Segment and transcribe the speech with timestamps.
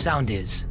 [0.00, 0.64] Sound is.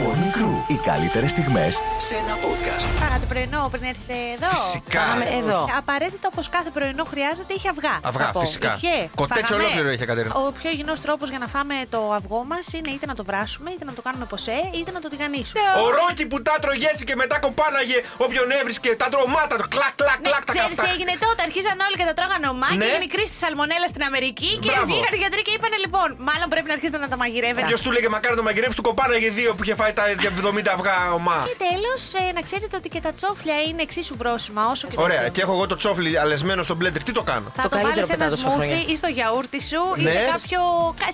[0.00, 0.54] Morning Crew.
[0.72, 1.72] Οι καλύτερες στιγμές
[2.06, 2.86] σε ένα podcast.
[3.02, 4.50] Φάγατε πρωινό πριν έρθετε εδώ.
[4.56, 5.00] Φυσικά.
[5.00, 5.60] Φάγαμε Εδώ.
[5.80, 7.94] Απαραίτητα όπως κάθε πρωινό χρειάζεται είχε αυγά.
[8.10, 8.40] Αυγά, θα πω.
[8.44, 8.70] φυσικά.
[8.78, 8.96] Είχε.
[9.20, 9.62] Κοτέτσι Φάγαμε.
[9.62, 10.34] ολόκληρο είχε, Κατερίνα.
[10.42, 13.68] Ο πιο υγιεινός τρόπος για να φάμε το αυγό μας είναι είτε να το βράσουμε,
[13.74, 15.60] είτε να το κάνουμε ποσέ, είτε να το τηγανίσουμε.
[15.84, 19.66] Ο Ρόκι που τα τρώγε έτσι και μετά κοπάναγε όποιον έβρισκε τα τρομάτα του.
[19.74, 20.42] Κλακ, κλακ, κλακ.
[20.48, 20.82] τα Ξέρεις καυτά.
[20.84, 22.76] τι έγινε τότε, αρχίσαν όλοι και τα τρώγανε ομά Ναι.
[22.78, 24.86] και έγινε η κρίση της σαλμονέλας στην Αμερική και Μπράβο.
[24.90, 27.66] βγήκαν οι γιατροί και είπαν λοιπόν, μάλλον πρέπει να αρχίσετε να τα μαγειρεύετε.
[27.70, 30.96] Ποιο του λέγε μακάρι το μαγειρεύει, του κοπάναγε δύο που είχε φάει τα 70 αυγά
[31.14, 31.38] ομά.
[31.50, 32.02] Και τέλος,
[32.34, 35.34] να ξέρετε ότι και τα τσόφλια είναι εξίσου βρόσιμα όσο και τα Ωραία, στέλνουν.
[35.34, 37.02] και έχω εγώ το τσόφλι αλεσμένο στο μπλέντερ.
[37.02, 38.92] Τι το κάνω; Θα Το το, βάλεις καλύτερο σε ένα πετάτο στα σμούθι χρόνια.
[38.92, 40.10] ή στο γιαούρτι σου ή Ναι.
[40.10, 40.60] σε, κάποιο,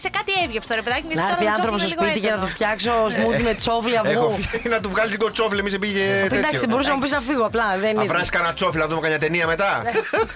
[0.04, 1.04] σε κάτι εύγευστο ρε παιδάκι.
[1.10, 2.56] γιατί Να τώρα έρθει το άνθρωπος στο τσόφλι είναι σπίτι λίγο και να του έντονο.
[2.56, 4.28] φτιάξω σμούθι με τσόφλι Έχω αυγού.
[4.50, 6.04] φύγει να του βγάλεις λίγο τσόφλι, εμεί πήγε.
[6.38, 7.66] Εντάξει, δεν μπορούσα να μου πεις να φύγω απλά.
[7.84, 8.12] Δεν Θα είναι.
[8.12, 9.70] βράσει κανένα τσόφλι να δούμε κανένα ταινία μετά.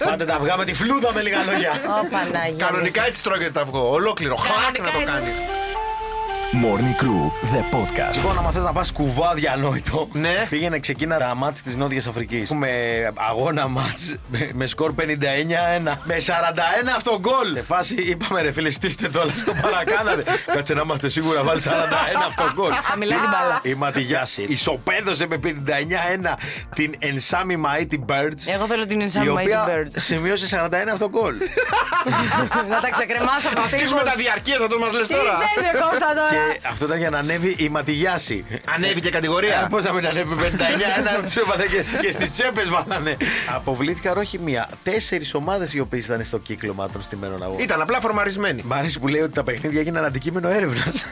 [0.07, 1.73] Φάτε τα αυγά με τη φλούδα με λίγα λόγια.
[1.97, 2.65] Ω, Παναγία.
[2.67, 3.85] Κανονικά έτσι τρώγεται το αυγό.
[3.99, 4.35] Ολόκληρο.
[4.45, 5.31] Χλάκ να Κανονικά το έτσι.
[5.33, 5.62] κάνεις.
[6.52, 8.14] Morning Crew, the podcast.
[8.14, 10.47] Λοιπόν, άμα θες να πας κουβά διανόητο, Ναι.
[10.50, 12.42] πήγαινε ξεκίνα τα μάτς της Νότιας Αφρικής.
[12.42, 12.69] Έχουμε
[13.14, 15.98] αγώνα μάτς με, με σκορ 59-1.
[16.05, 17.55] Με 41 αυτό γκολ.
[17.55, 20.25] Σε φάση είπαμε ρε φίλε, στήστε το, αλλά στο παρακάνατε.
[20.55, 21.70] Κάτσε να είμαστε σίγουρα βάλεις 41
[22.28, 22.72] αυτό γκολ.
[22.84, 23.61] Χαμηλά την μπάλα.
[23.62, 25.48] Η Ματιγιάση ισοπαίδωσε με 59-1
[26.75, 28.42] την Ενσάμι Mighty Birds.
[28.47, 29.91] Εγώ θέλω την η Inside οποία Mighty Birds.
[29.97, 31.34] σημείωσε 41 αυτό γκολ.
[32.72, 35.39] Να τα ξεκρεμάσω από Αφήσουμε τα διαρκεία, θα το μας λες Τι τώρα.
[35.55, 38.45] θες ρε Κώστα τώρα; Και αυτό ήταν για να ανέβει η Ματιγιάση.
[38.75, 39.67] Ανέβηκε Ε, κατηγορία.
[39.71, 40.43] Πώς να μην ανέβει 59,
[40.99, 43.17] ένα του έβαλε και, και στις τσέπες βάλανε.
[43.55, 47.62] Αποβλήθηκαν όχι μία, τέσσερις ομάδες οι οποίες ήταν στο κύκλωμα των στημένων αγώνων.
[47.62, 48.62] Ήταν απλά φορμαρισμένοι.
[48.65, 51.05] Μ' αρέσει που λέει ότι τα παιχνίδια έγιναν αντικείμενο έρευνας.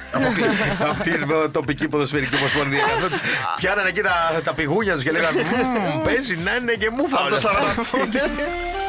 [0.91, 1.13] Από την
[1.45, 2.85] ε, τοπική ποδοσφαιρική ομοσπονδία.
[2.95, 3.21] Καθότι
[3.57, 7.29] Πιάνανε εκεί τα, τα πηγούνια τους και λέγανε «Μμμ, Παίζει να είναι και μου Από
[7.29, 8.80] το 40.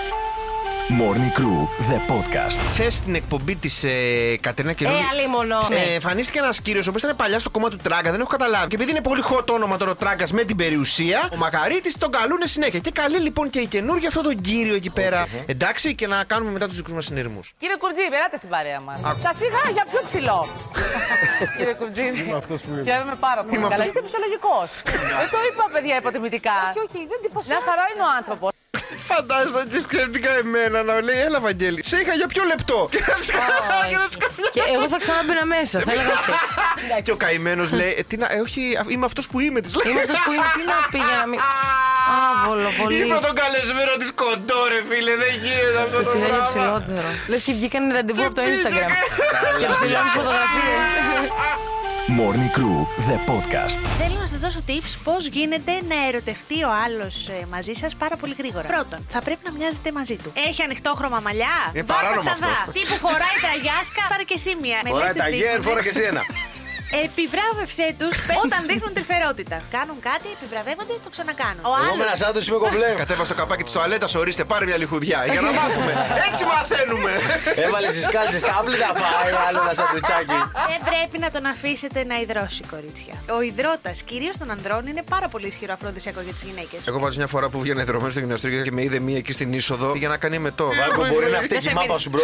[0.99, 1.59] Morning Crew,
[1.91, 2.59] the podcast.
[2.67, 3.89] Χθε στην εκπομπή της ε,
[4.41, 5.01] Κατερίνα Καινούργη.
[5.01, 5.59] Ε, αλίμονο.
[5.71, 8.67] Ε, εμφανίστηκε ένας κύριος ο οποίος ήταν παλιάς στο κόμμα του Τράγκα, δεν έχω καταλάβει.
[8.67, 12.11] Και επειδή είναι πολύ hot όνομα τώρα ο Τράγκας με την περιουσία, ο Μακαρίτης τον
[12.11, 12.79] καλούνε συνέχεια.
[12.79, 15.27] Και καλεί λοιπόν και η καινούργια αυτόν τον κύριο εκεί πέρα.
[15.45, 17.53] Εντάξει, και να κάνουμε μετά τους δικούς μας συνειρμούς.
[17.57, 18.99] Κύριε Κουρτζίδη, ελάτε στην παρέα μας.
[18.99, 20.47] Σας είχα για πιο ψηλό.
[21.57, 22.23] Κύριε Κουρτζίδη.
[22.87, 23.55] Χαίρομαι πάρα πολύ.
[23.55, 23.85] Είμαι Καλά, αυτός.
[23.87, 24.67] είστε φυσιολογικός.
[25.21, 26.57] Δεν το είπα, παιδιά, υποτιμητικά.
[26.69, 28.51] Όχι, όχι, δεν Ναι, Μια χαρά είναι ο άνθρωπος.
[29.11, 32.87] Φαντάζομαι έτσι σκέφτηκα εμένα να λέει, Έλα, Βαγγέλη, σε είχα για πιο λεπτό.
[32.91, 35.79] Και να της κάνω- και να της κάνω- Και εγώ θα ξαναμπαίνα μέσα.
[35.79, 36.33] Θα έλεγα αυτό.
[37.05, 38.61] Και ο καημένος λέει, «Ε, τι να, ε, όχι,
[38.93, 39.91] είμαι αυτός που είμαι, της λέει.
[39.91, 40.47] Είμαι αυτός που είναι.
[40.57, 41.39] Τι να πει για να μην.
[42.43, 43.01] Άβολο, πολύ.
[43.05, 45.97] Είπα τον καλεσμένο της κοντό, ρε φίλε, δεν γίνεται αυτό.
[45.97, 46.47] Σε το σιγά για πράγμα.
[46.49, 47.07] ψηλότερο.
[47.31, 48.91] Λες και βγήκαν ραντεβού από το πήγε Instagram.
[49.59, 50.85] και- Και ψηλώνει φωτογραφίες.
[52.07, 52.77] Morning Crew,
[53.09, 53.79] the podcast.
[53.99, 58.35] Θέλω να σας δώσω tips πώς γίνεται να ερωτευτεί ο άλλος μαζί σας πάρα πολύ
[58.37, 58.67] γρήγορα.
[58.67, 60.31] Πρώτον, θα πρέπει να μοιάζετε μαζί του.
[60.47, 62.47] Έχει ανοιχτόχρωμα μαλλιά; Είναι Βάρτα παράνομο ξαδά.
[62.51, 62.71] αυτό.
[62.71, 64.77] Τι που φοράει τραγιάσκα, πάρε και εσύ μία.
[64.87, 66.21] Φοράει Μελέτες τα γέρ, δείχνουν- φορά και εσύ ένα.
[67.07, 69.57] Επιβράβευσέ τους όταν δείχνουν τρυφερότητα.
[69.75, 71.63] Κάνουν κάτι, επιβραβεύονται, το ξανακάνουν.
[71.71, 72.03] Ο Εγώ με άλλο.
[72.07, 72.89] ένα σάντουιτς είμαι κομπλέ.
[73.01, 75.19] Κατέβα στο καπάκι της τοαλέτα, ορίστε, πάρε μια λιχουδιά.
[75.33, 75.91] Για να μάθουμε.
[76.29, 77.11] Έτσι μαθαίνουμε.
[77.65, 80.37] Έβαλε τις κάλτσες στα άπλυτα, πάει άλλο ένα σαντουιτσάκι.
[80.71, 83.13] Δεν πρέπει να τον αφήσετε να ιδρώσει, κορίτσια.
[83.37, 86.79] Ο ιδρώτας, κυρίως των ανδρών, είναι πάρα πολύ ισχυρό αφροδισιακό για τις γυναίκες.
[86.87, 89.53] Εγώ πάντως μια φορά που βγαίνω ιδρωμένος το γυμναστήριο και με είδε μία εκεί στην
[89.53, 90.65] είσοδο για να κάνει εμετό.
[90.81, 92.03] Βάρκο μπορεί να φταίει Δεν σε η μάπα πειράζει.
[92.03, 92.21] σου, bro.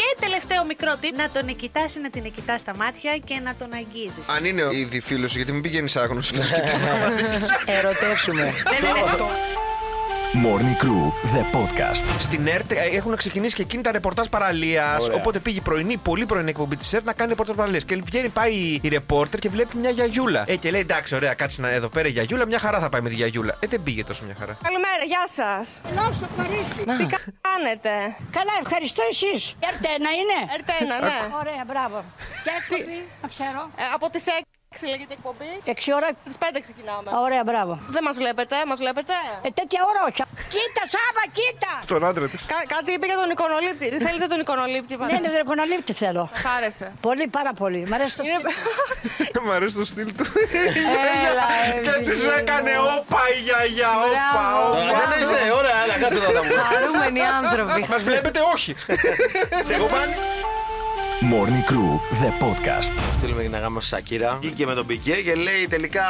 [0.00, 3.68] Και τελευταίο μικρό tip, να τον κοιτάζεις, να τον κοιτάς στα μάτια και να τον
[3.74, 4.24] αγγίζεις.
[4.36, 7.74] Αν είναι ήδη φίλος σου, γιατί μην πηγαίνεις άγνωστος και του κοιτάς τα μάτια.
[7.78, 8.52] Ερωτεύσουμε.
[10.32, 10.56] Ναι, ναι, ναι.
[10.56, 12.04] Morning Crew, the podcast.
[12.18, 15.02] Στην ΕΡΤ ε, έχουν ξεκινήσει και εκείνη τα ρεπορτάζ παραλίας.
[15.04, 15.16] Ωραία.
[15.16, 17.84] Οπότε πήγε πρωινή, πολύ πρωινή εκπομπή της ΕΡΤ να κάνει ρεπορτάζ παραλίας.
[17.84, 20.44] Και βγαίνει, πάει η- η ρεπόρτερ και βλέπει μια γιαγιούλα.
[20.46, 23.00] Ε, και λέει εντάξει, ωραία, κάτσε να εδώ πέρα η γιαγιούλα, μια χαρά θα πάει
[23.00, 23.56] με τη γιαγιούλα.
[23.60, 24.56] Ε, δεν πήγε τόσο μια χαρά.
[24.62, 25.80] Καλημέρα, γεια σας.
[26.98, 27.06] Τι
[27.48, 27.90] κάνετε,
[28.30, 29.56] Καλά, ευχαριστώ εσείς.
[29.70, 31.34] Ερτένα είναι; Ερτένα, ναι.
[31.40, 32.04] Ωραία, μπράβο.
[32.44, 33.70] Και εκπομπή, να ξέρω.
[33.76, 34.30] Ε, από τις 6
[34.90, 35.50] λέγεται η εκπομπή.
[35.64, 36.08] 6 ώρα.
[36.28, 37.08] Τις 5 ξεκινάμε.
[37.26, 37.72] Ωραία, μπράβο.
[37.94, 39.14] Δεν μας βλέπετε, μας βλέπετε.
[39.46, 40.22] Ε, τέτοια ώρα όχι.
[40.54, 41.72] Κοίτα, Σάβα, κοίτα.
[41.88, 42.40] Στον άντρα της.
[42.52, 43.86] Κα- κάτι είπε για τον εικονολήπτη.
[44.06, 46.22] Θέλετε τον εικονολήπτη, Ναι, ναι, δεν κονολήπτη θέλω.
[46.34, 46.86] Μας άρεσε.
[47.06, 47.80] Πολύ, πάρα πολύ.
[47.90, 48.40] Μ' αρέσει το Είναι-
[49.14, 49.40] στυλ.
[49.46, 50.24] Μ' αρέσει το στυλ του.
[51.28, 52.36] Έλα, ε, Και τη Ευγένεια.
[52.42, 54.68] έκανε όπα η γιαγιά, όπα, Μπράβο.
[54.90, 55.02] όπα.
[55.12, 56.52] Δεν είσαι, ωραία, έλα, κάτσε εδώ να μου.
[56.72, 57.80] Χαρούμενοι άνθρωποι.
[57.92, 58.72] Μας βλέπετε, όχι.
[59.66, 60.14] Σε έχω πάνει.
[61.20, 61.90] Morning Crew,
[62.22, 62.92] the podcast.
[63.14, 64.38] Στείλουμε και να γάμο στη Σακύρα.
[64.40, 66.02] Βγήκε με τον Πικέ και λέει τελικά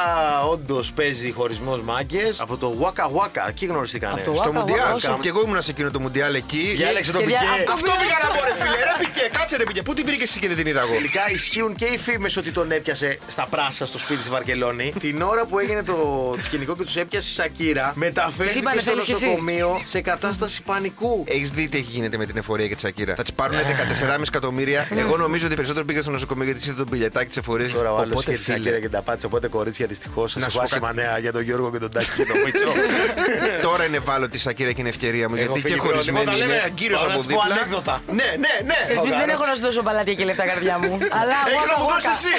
[0.50, 3.48] όντως παίζει χωρισμός μάγκες από το Waka Waka.
[3.48, 4.12] Εκεί γνωριστήκανε.
[4.20, 4.98] Από το Στο Waka Μουντιάλ.
[5.02, 5.16] Waka.
[5.20, 6.72] Και εγώ ήμουν σε εκείνο το Μουντιάλ εκεί.
[6.76, 7.50] Διάλεξε τον Και δια- Πικέ.
[7.54, 8.76] αυτό Αυτό πήγα να πω, ρε φίλε.
[8.76, 10.92] Ρε πικέ, κάτσε Κάτσε ρε πήγε, πού την βρήκες εσύ και δεν την είδα εγώ;
[10.94, 14.92] Τελικά ισχύουν και οι φήμες ότι τον έπιασε στα πράσα στο σπίτι της Βαρκελόνη.
[15.00, 15.96] Την ώρα που έγινε το
[16.42, 19.24] σκηνικό και τους έπιασε η Σακύρα, μεταφέρθηκε είπανε, στο θέλεις και εσύ.
[19.24, 21.24] νοσοκομείο σε κατάσταση πανικού.
[21.28, 24.88] Έχεις δει τι γίνεται με την εφορία και τη Σακύρα; Θα της πάρουν 14,5 εκατομμύρια.
[25.00, 27.72] Εγώ νομίζω ότι περισσότερο πήγα στο νοσοκομείο γιατί είχε το πιλετάκι της εφορίας.
[27.72, 29.26] Τώρα ο άλλος Οπότε και τη Σακύρα φίλε, και τα πάτησε.
[29.26, 30.98] Οπότε κορίτσια δυστυχώς σας Να έχω σου πω άσχημα κάτι.
[31.00, 32.72] νέα για τον Γιώργο και τον Τάκη και τον Μίτσο.
[33.68, 35.34] τώρα είναι βάλω τη Σακύρα και είναι ευκαιρία μου.
[35.34, 36.36] Έχω Γιατί και φύγει χωρισμένη χρόνο.
[36.36, 36.54] Λοιπόν, είναι.
[36.54, 36.70] τα λέμε.
[36.72, 37.54] Αγκύριο Πάω να από της πω δίπλα.
[37.54, 38.02] ανέκδοτα.
[38.18, 38.78] Ναι, ναι, ναι.
[38.94, 40.98] Εσείς δεν έχω να σου δώσω παλάτια και λεφτά, καρδιά μου.
[41.20, 42.32] Αλλά Έχει εγώ να μου εγώ δώσει κα- εσύ.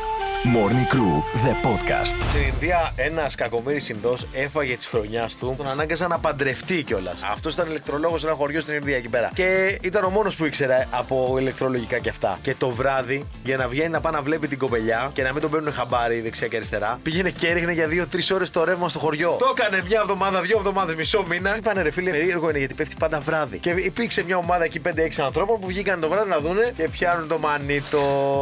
[0.44, 2.28] Morning Crew, the podcast.
[2.28, 7.20] Στην Ινδία, ένας κακομίρι Ινδός έφαγε τη χρονιάς του, τον ανάγκαζαν να παντρευτεί κιόλας.
[7.32, 9.30] Αυτός ήταν ηλεκτρολόγος σε ένα χωριό στην Ινδία εκεί πέρα.
[9.34, 12.38] Και ήταν ο μόνος που ήξερε από ηλεκτρολογικά και αυτά.
[12.42, 15.42] Και το βράδυ, για να βγαίνει να πάει να βλέπει την κοπελιά και να μην
[15.42, 18.98] τον παίρνουν χαμπάρι δεξιά και αριστερά, πήγαινε και έριχνε για 2-3 ώρες το ρεύμα στο
[18.98, 19.36] χωριό.
[19.38, 21.56] Το έκανε μια εβδομάδα, δύο εβδομάδες, μισό μήνα.
[21.56, 23.58] Είπανε ρε φίλε, περίεργο είναι γιατί πέφτει πάντα βράδυ.
[23.58, 24.90] Και υπήρξε μια ομάδα εκεί 5-6
[25.24, 28.00] ανθρώπων που βγήκαν το βράδυ να δούνε και πιάνουν το μανίτο.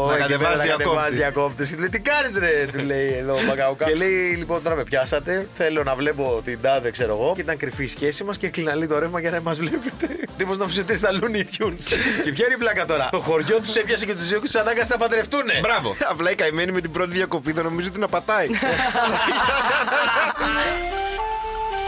[0.09, 1.65] Να εκεί κατεβάζει πέρα, να διακόπτη.
[1.89, 1.91] Κατεβάζει διακόπτη.
[1.91, 3.85] Και του λέει, Τι κάνει, ρε, του λέει εδώ ο Μπακαουκά.
[3.85, 5.49] Και λέει, λοιπόν, τώρα με πιάσατε.
[5.55, 7.33] Θέλω να βλέπω την τάδε, ξέρω εγώ.
[7.35, 10.07] Και ήταν κρυφή η σχέση μας και κλεινά λίγο το ρεύμα για να μας βλέπετε.
[10.37, 11.87] Τύπο να ψηφίσετε στα Looney Tunes.
[12.25, 14.55] και ποια είναι η πλάκα τώρα; Το χωριό τους έπιασε και τους δύο και τους
[14.55, 15.59] ανάγκασε να παντρευτούνε.
[15.63, 15.97] Μπράβο.
[16.09, 18.49] Απλά η καημένη με την πρώτη διακοπή δεν νομίζω ότι να πατάει.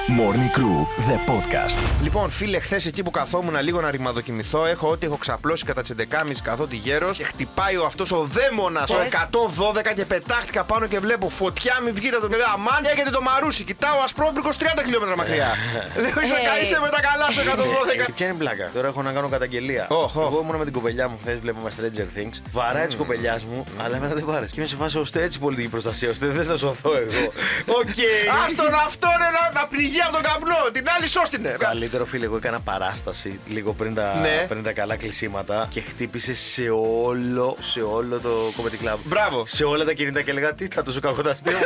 [0.09, 1.79] Morning Crew, the podcast.
[2.03, 5.95] Λοιπόν, φίλε, χθες εκεί που καθόμουν λίγο να ρημαδοκινηθώ, έχω ό,τι έχω ξαπλώσει κατά τι
[5.99, 6.05] 11.30
[6.43, 11.29] καθότι γέρος και χτυπάει ο αυτός ο δαίμονας ο 112 και πετάχτηκα πάνω και βλέπω
[11.29, 13.65] φωτιά μη βγείτε το λέω Αμάν, έχετε το μαρούσι.
[13.65, 15.49] Κοιτάω ασπρόμπρικο 30 χιλιόμετρα μακριά.
[15.97, 16.63] Λέω είσαι, Hey.
[16.63, 18.05] είσαι με τα καλά σου 112.
[18.07, 19.87] Και ποια είναι η πλάκα; Τώρα έχω να κάνω καταγγελία.
[19.91, 20.27] Οχ, οχ.
[20.27, 22.37] Εγώ ήμουν με την κοπελιά μου χθες, βλέπουμε Stranger Things.
[22.53, 24.45] Βαράει της κοπελιάς μου, αλλά εμένα δεν βάρε.
[24.47, 27.23] Και είμαι σε φάση ώστε έτσι πολιτική προστασία, ώστε δεν θε να σωθώ εγώ.
[27.81, 27.97] Οκ.
[28.45, 30.71] Άστον αυτό είναι να, να πνιγεί από τον καπνό.
[30.73, 31.57] Την άλλη σώστηνε.
[31.59, 34.45] Καλύτερο φίλε, εγώ έκανα παράσταση λίγο πριν τα, Ναι.
[34.49, 36.69] πριν τα καλά κλεισίματα και χτύπησε σε
[37.03, 38.97] όλο, σε όλο το comedy club.
[39.05, 39.45] Μπράβο.
[39.49, 41.59] Σε όλα τα κινητά και έλεγα τι θα τόσο κακό τα αστείο μου.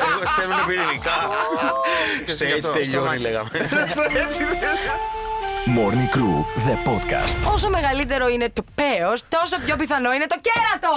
[0.10, 1.16] Εγώ στέλνουν πυρηνικά.
[2.24, 3.50] Και γι' Stage αυτό, τελειώνει λέγαμε.
[4.24, 5.17] Έτσι δεν.
[5.76, 6.36] Morning Crew,
[6.68, 7.52] the podcast.
[7.54, 10.94] Όσο μεγαλύτερο είναι το πέος, τόσο πιο πιθανό είναι το κέρατο.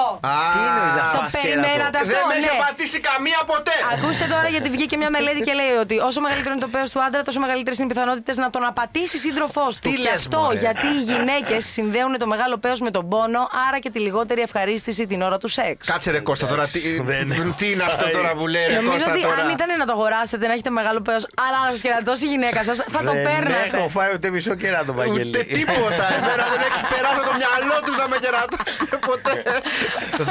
[0.53, 2.63] Τι εννοείς να Το φας περιμένατε κέρατο; αυτό, Δεν με έχει ναι.
[2.65, 3.75] πατήσει καμία ποτέ.
[3.93, 6.99] Ακούστε τώρα γιατί βγήκε μια μελέτη και λέει ότι όσο μεγαλύτερο είναι το πέος του
[7.05, 9.89] άντρα, τόσο μεγαλύτερες είναι οι πιθανότητες να τον απατήσει σύντροφός του.
[9.89, 10.57] Τι και λες, αυτό μωρέ.
[10.65, 15.01] γιατί οι γυναίκες συνδέουν το μεγάλο πέος με τον πόνο, άρα και τη λιγότερη ευχαρίστηση
[15.11, 15.79] την ώρα του σεξ.
[15.91, 16.63] Κάτσε ρε Κώστα τώρα.
[16.73, 16.79] Τι,
[17.11, 18.13] δεν έχω τι είναι αυτό πάει.
[18.17, 20.69] τώρα που λέει ρε Νομίζω Κώστα ότι τώρα; αν ήταν να το αγοράσετε, να έχετε
[20.79, 23.69] μεγάλο πέος, αλλά να σας χαιρετώσει η γυναίκα σας, θα το Δεν παίρνατε.
[23.77, 25.29] έχω φάει ούτε μισό κεράτο, Βαγγέλη.
[25.29, 26.05] Ούτε τίποτα.
[26.17, 29.35] Εμένα δεν έχει περάσει από το μυαλό τους να με κερατώσει ποτέ.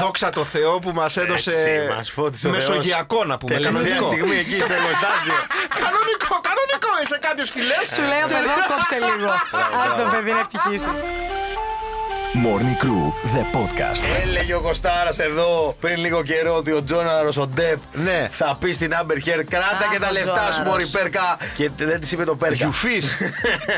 [0.00, 2.69] Δόξα τω Θεώ που μας έδωσε Έτσι, μας φώτισε ο Θεός.
[2.69, 3.53] μεσογειακό να πούμε.
[3.55, 4.06] Τελευταία Κανονικό.
[4.12, 5.38] στιγμή εκεί στο εργοστάσιο.
[5.82, 6.91] Κανονικό, κανονικό.
[7.03, 7.85] Είσαι κάποιος φιλές.
[7.94, 9.29] Σου λέει από εδώ κόψε λίγο.
[9.82, 10.93] Α το παιδί είναι ευτυχή σου.
[12.35, 13.05] Morning Crew,
[13.35, 14.05] the podcast.
[14.23, 18.29] Έλεγε ο Κωστάρας εδώ πριν λίγο καιρό ότι ο Τζόναρο ο Ντεπ Ναι.
[18.31, 20.62] θα πει στην Άμπερ Χέρ κράτα Αχ, και τα ο λεφτά σου, Τζόναρος.
[20.67, 21.37] Μωρή Πέρκα.
[21.56, 22.55] Και δεν της είπε το Πέρκα.
[22.55, 23.03] Γιουφί.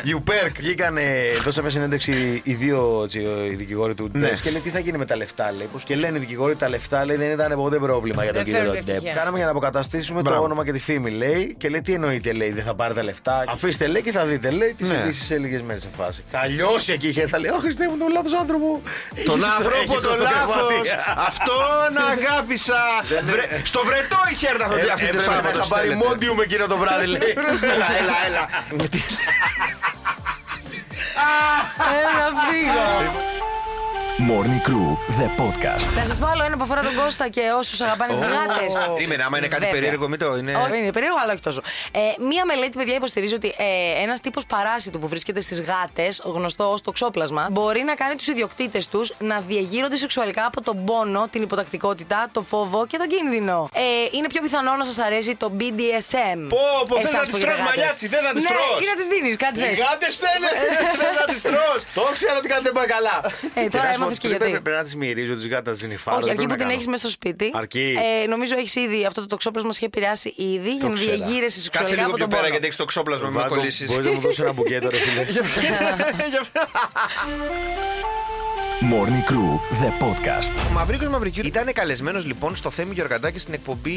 [0.02, 0.56] Γιουπέρκ.
[0.62, 1.02] Βγήκανε,
[1.44, 3.20] δώσαμε συνέντευξη οι δύο έτσι,
[3.50, 4.26] οι δικηγόροι του Ναι.
[4.28, 5.52] Ντεπ και λέει τι θα γίνει με τα λεφτά.
[5.52, 8.44] Λέει, πως και λένε οι δικηγόροι τα λεφτά λέει, δεν ήταν ποτέ πρόβλημα για τον
[8.44, 8.94] Δεν κύριο φέρνουν Ντεπ.
[8.94, 9.14] ευτυχία.
[9.14, 10.44] Κάναμε για να αποκαταστήσουμε το Μπράβο.
[10.44, 11.54] όνομα και τη φήμη, λέει.
[11.58, 13.44] Και λέει τι εννοείται, λέει, δεν θα πάρετε λεφτά.
[13.48, 14.94] Αφήστε, λέει, και θα δείτε, λέει, τις Ναι.
[14.94, 16.22] ειδήσεις σε λίγες μέρες σε φάση.
[16.30, 18.68] Θα λιώσει εκεί η Χέρ, θα λέει, Ω Χριστέ μου, τον λάθος άνθρωπο.
[19.28, 20.54] Τον Έχεις στο- άνθρωπο έχεις το στο λάθος.
[20.54, 20.78] κρεβάτι.
[21.28, 22.80] Αυτόν αγάπησα.
[23.32, 25.58] Βρε- Στο βρετό η χέρνα θα δει αυτή τη Έπρεπε να Σάββατο.
[25.58, 26.08] είχα πάρει στέλνετε.
[26.08, 27.30] μόντιουμ εκείνο το βράδυ, λέει.
[27.74, 28.42] Έλα, έλα, έλα.
[32.02, 33.31] Έλα φύγω.
[34.18, 34.88] Morning Crew,
[35.20, 35.82] the podcast.
[35.98, 38.86] Θα σας πω άλλο ένα που αφορά τον Κώστα και όσους αγαπάνε τις γάτες.
[38.96, 40.54] Περίμενε, άμα είναι κάτι περίεργο, μην το είναι.
[40.56, 41.60] Όχι, είναι περίεργο, αλλά όχι τόσο.
[41.92, 46.72] Ε, μία μελέτη, παιδιά, υποστηρίζει ότι ε, ένας τύπος παράσιτου που βρίσκεται στις γάτες, γνωστό
[46.72, 51.42] ως τοξόπλασμα, μπορεί να κάνει τους ιδιοκτήτες τους να διαγείρονται σεξουαλικά από τον πόνο, την
[51.42, 53.68] υποτακτικότητα, το φόβο και τον κίνδυνο.
[53.74, 53.80] Ε,
[54.16, 56.40] είναι πιο πιθανό να σας αρέσει το BDSM.
[56.48, 57.64] Πω, πω, θες Εσάς να τις που τρως έχετε γάτες.
[57.76, 58.82] μαλλιάτσι, θες να τις ναι, τρως.
[58.82, 59.78] ή να τις δίνεις, κάτι Οι θες.
[59.84, 60.48] γάτες φταίνε.
[61.02, 61.78] Δεν να τη τρως.
[61.94, 63.16] Το ξέρω ότι κάτι δεν πάει καλά.
[63.54, 64.50] Ε, τώρα έμαθες και γιατί.
[64.50, 66.16] Πρέπει να τις μυρίζω τις γάτες, να τι νυφάρω.
[66.16, 66.96] Όχι, δεν αρκεί που πρέπει την να έχεις κάνω.
[66.96, 67.50] μέσα στο σπίτι.
[67.54, 67.94] Αρκεί.
[68.22, 71.16] Ε, νομίζω έχεις ήδη αυτό το τοξόπλασμα σε έχει επηρεάσει ήδη για να ξέρα.
[71.16, 72.50] διαγείρεσαι Κάτσε σεξουαλικά λίγο από πιο τον πέρα πόνο.
[72.50, 73.88] γιατί έχεις το ξόπλασμα με Βάγκο, κολλήσεις.
[73.88, 75.24] Μπορείς να μου δώσεις ένα μπουκέτο, ρε φίλε.
[78.90, 80.68] Morning Crew, the podcast.
[80.70, 83.92] Ο Μαυρίκο Μαυρικιού ήταν καλεσμένος λοιπόν στο Θέμη Γεωργαντάκη στην εκπομπή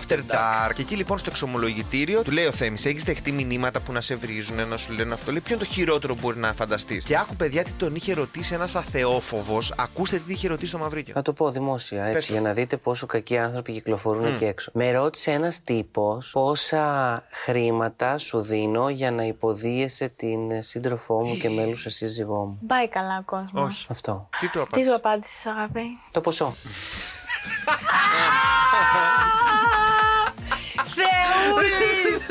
[0.00, 0.72] After Dark.
[0.74, 4.14] Και εκεί λοιπόν στο εξομολογητήριο του λέει ο Θέμης: Έχεις δεχτεί μηνύματα που να σε
[4.14, 7.16] βρίζουν, να σου λένε αυτό; Λέει: Ποιο είναι το χειρότερο που μπορεί να φανταστείς; Και
[7.16, 9.72] άκου παιδιά τι τον είχε ρωτήσει ένας αθεόφοβος.
[9.76, 11.12] Ακούστε τι είχε ρωτήσει το Μαυρίκιο.
[11.16, 12.32] Να το πω δημόσια έτσι, Πες το.
[12.32, 14.70] για να δείτε πόσο κακοί άνθρωποι κυκλοφορούν εκεί έξω.
[14.74, 21.48] Με ρώτησε ένας τύπος πόσα χρήματα σου δίνω για να υποδίεσαι την σύντροφό μου και
[21.48, 22.58] μέλουσα σύζυγό μου.
[22.66, 23.62] Πάει καλά ο κόσμος.
[23.68, 23.86] Όχι.
[23.88, 24.11] Αυτό.
[24.40, 26.54] Τι του Τι του απάντησες; απάντησες, αγάπη; Το ποσό.
[30.94, 32.26] Θεούλης!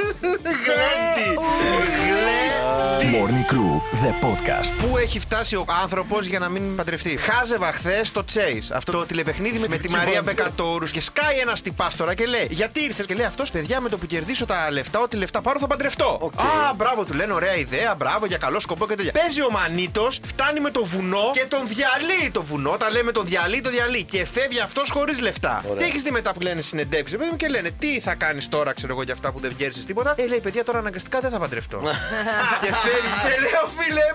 [3.12, 4.88] Morning Crew, the podcast.
[4.88, 9.06] Πού έχει φτάσει ο άνθρωπος για να μην παντρευτεί; Χάζευα χθες το Chase, αυτό το
[9.06, 13.06] τηλεπαιχνίδι με, με τη Μαρία Μπεκατόρους και σκάει ένας τυπάς τώρα και λέει: Γιατί ήρθες;
[13.06, 16.32] Και λέει αυτός, παιδιά με το που κερδίσω τα λεφτά, ό,τι λεφτά πάρω θα παντρευτώ.
[16.36, 19.12] Α, μπράβο, του λένε ωραία ιδέα, μπράβο για καλό σκοπό και τέτοια.
[19.12, 22.78] Παίζει ο Μανίτος, φτάνει με το βουνό και τον διαλύει το βουνό.
[22.78, 24.04] Τα λέμε τον διαλύει, το διαλύει.
[24.04, 25.64] Και φεύγει αυτός χωρίς λεφτά.
[25.78, 28.74] Τι έχεις δει μετά που λένε συνεντεύξεις, παιδί μου και λένε Τι θα κάνεις τώρα,
[28.74, 31.40] ξέρω εγώ για αυτά που δεν βγαίνει τίποτα; Ε, λέει παιδιά τώρα αναγκαστικά δεν θα
[31.40, 31.82] παντρευτώ.
[32.62, 34.08] και φεύγει και λέω φίλε,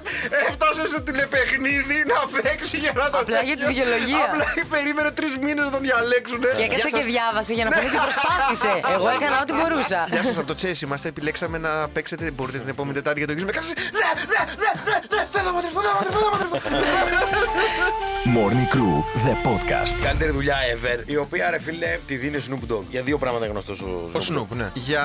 [0.49, 3.17] έφτασε σε τηλεπαιχνίδι να παίξει για να το.
[3.23, 4.25] Απλά για την δικαιολογία.
[4.29, 6.41] Απλά περίμενε τρει μήνε να τον διαλέξουν.
[6.59, 8.73] Και έκατσε και διάβασε για να φανεί ότι προσπάθησε.
[8.95, 9.99] Εγώ έκανα ό,τι μπορούσα.
[10.13, 11.07] Γεια σα από το Chase είμαστε.
[11.15, 12.25] Επιλέξαμε να παίξετε.
[12.37, 13.53] Μπορείτε την επόμενη Τετάρτη για το γύρισμα.
[13.59, 13.75] Κάτσε.
[13.99, 15.21] Ναι, ναι, ναι, ναι,
[17.11, 17.26] ναι,
[18.35, 19.97] Morning Crew, the podcast.
[20.03, 21.03] Καλύτερη δουλειά ever.
[21.07, 22.83] Η οποία ρε φίλε τη δίνει Snoop Dogg.
[22.91, 24.71] Για δύο πράγματα γνωστό ο Ο Snoop, ναι.
[24.75, 25.05] Για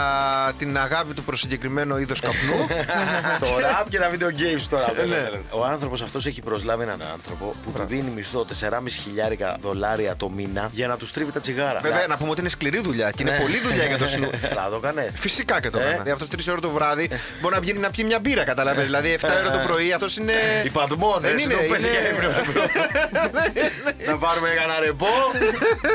[0.57, 2.67] την αγάπη του προ συγκεκριμένο είδο καπνού.
[3.49, 4.93] το rap και τα video games τώρα.
[5.01, 5.29] Ε, ναι.
[5.49, 8.73] Ο άνθρωπος αυτός έχει προσλάβει έναν άνθρωπο που του δίνει μισθό 4,5
[9.03, 11.79] χιλιάρικα δολάρια το μήνα για να τους τρίβει τα τσιγάρα.
[11.81, 14.35] Βέβαια, να πούμε ότι είναι σκληρή δουλειά και είναι πολλή δουλειά για το Snoop.
[14.55, 15.11] Θα το έκανε.
[15.15, 15.89] Φυσικά και το Ε.
[15.93, 16.11] έκανα.
[16.11, 17.09] Αυτός 3 ώρε το βράδυ
[17.41, 18.85] μπορεί να βγει να πιει μια μπύρα, καταλαβαίνετε.
[18.85, 20.33] Δηλαδή 7 ώρε το πρωί αυτός είναι.
[20.65, 21.55] Η Παντμόν, Δεν ε, είναι,
[23.11, 24.11] Snoop, πέσει είναι- και έπρεπε.
[24.11, 25.07] Να πάρουμε κανένα ρεπό.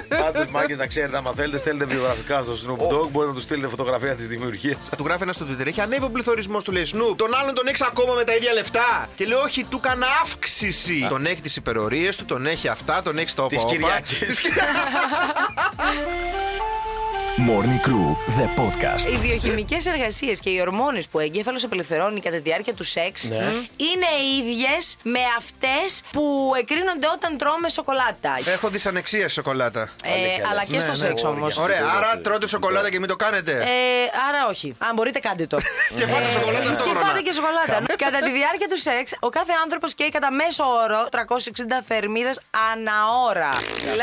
[0.08, 3.08] Πάντως, μάγκες να ξέρετε, άμα θέλετε, στέλνετε βιογραφικά στο Snoop Dogg.
[3.10, 4.78] Μπορείτε να του στείλετε φωτογραφία της δημιουργίας.
[4.96, 5.66] Του γράφει ένα στο Twitter.
[5.66, 7.16] Έχει ανέβει ο πληθωρισμός του, λέει Σνούπ.
[7.18, 9.08] Τον άλλον τον έχεις ακόμα με τα ίδια λεφτά.
[9.14, 11.06] Και λέει, Όχι, του έκανα αύξηση.
[11.08, 13.72] Τον έχει τις υπερορίες του, τον έχει αυτά, τον έχεις τα Τις όπα.
[13.76, 14.00] όπα.
[14.00, 14.38] Κυριακές.
[17.36, 19.12] Morning Crew, the podcast.
[19.12, 23.24] Οι βιοχημικές εργασίες και οι ορμόνες που ο εγκέφαλος απελευθερώνει κατά τη διάρκεια του σεξ
[23.24, 23.36] Ναι.
[23.76, 24.08] είναι
[24.40, 28.38] ίδιες με αυτές που εκρίνονται όταν τρώμε σοκολάτα.
[28.54, 29.80] Έχω δυσανεξία στη σοκολάτα.
[30.04, 30.10] Ε,
[30.50, 31.56] αλλά και στο σεξ όμως.
[31.58, 33.52] Ωραία, άρα τρώτε σοκολάτα και μην το κάνετε.
[33.52, 33.64] Ε,
[34.28, 34.74] άρα όχι.
[34.78, 35.58] Αν μπορείτε, κάντε το.
[35.94, 37.00] Και φάτε σοκολάτα και ταυτόχρονα.
[37.06, 37.94] φάτε και σοκολάτα.
[37.96, 42.30] κατά τη διάρκεια του σεξ, ο κάθε άνθρωπος καίει κατά μέσο όρο 360 θερμίδε
[42.72, 42.96] ανά
[43.28, 43.48] ώρα.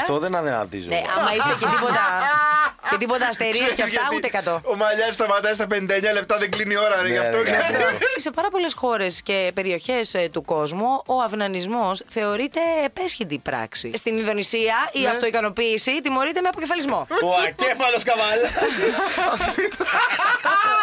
[0.01, 0.87] Αυτό δεν αδυνατίζω.
[0.89, 2.01] Ναι, άμα είστε και τίποτα.
[2.89, 4.29] και τίποτα αστερίες Ξέρεις και αυτά, γιατί ούτε
[4.65, 4.71] 100.
[4.71, 7.37] Ο Μαλιάρη σταματάει στα 59 λεπτά, δεν κλείνει η ώρα, ρε, Ναι, γι' αυτό.
[7.43, 7.73] ρε, γι' αυτό.
[8.15, 13.91] Σε πάρα πολλές χώρες και περιοχές του κόσμου, ο αυνανισμός θεωρείται επέσχυντη πράξη.
[13.95, 17.07] Στην Ινδονησία η αυτοικανοποίηση τιμωρείται με αποκεφαλισμό.
[17.23, 18.49] Ο ακέφαλος καβάλα.